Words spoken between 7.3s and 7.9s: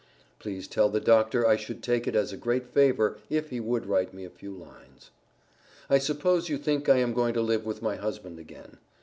to live with